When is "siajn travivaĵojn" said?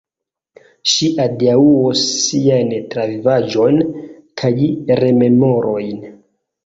2.21-3.79